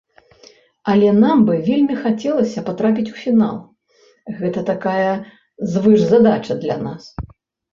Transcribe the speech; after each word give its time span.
Але 0.91 1.09
нам 1.23 1.37
бы 1.49 1.57
вельмі 1.67 1.97
хацелася 2.05 2.63
патрапіць 2.69 3.07
у 3.13 3.15
фінал, 3.23 3.57
гэта 4.41 4.59
такая 4.71 5.13
звышзадача 5.75 6.53
для 6.65 6.75
нас. 6.89 7.03